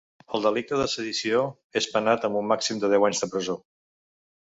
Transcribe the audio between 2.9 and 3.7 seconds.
deu anys de presó.